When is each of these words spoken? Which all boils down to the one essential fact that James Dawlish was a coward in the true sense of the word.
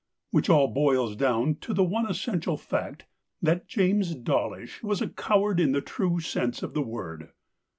Which 0.31 0.49
all 0.49 0.67
boils 0.67 1.15
down 1.15 1.57
to 1.57 1.75
the 1.75 1.83
one 1.83 2.09
essential 2.09 2.57
fact 2.57 3.05
that 3.39 3.67
James 3.67 4.15
Dawlish 4.15 4.81
was 4.81 4.99
a 4.99 5.09
coward 5.09 5.59
in 5.59 5.73
the 5.73 5.81
true 5.81 6.19
sense 6.19 6.63
of 6.63 6.73
the 6.73 6.81
word. 6.81 7.29